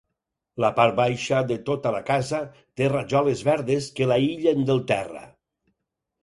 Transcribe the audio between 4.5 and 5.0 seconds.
del